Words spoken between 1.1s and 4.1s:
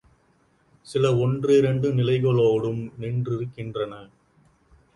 ஒன்றிரண்டு நிலைகளோடும் நின்றிருக்கின்றன.